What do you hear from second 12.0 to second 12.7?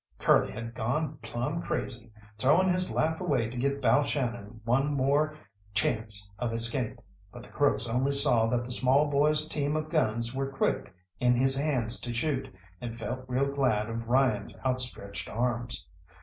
to shoot,